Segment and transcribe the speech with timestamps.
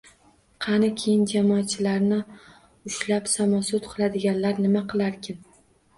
[0.65, 2.19] Qani keyin jamoatchilarni
[2.93, 5.39] ushlab samosud qiladiganlar nima qilarkin?!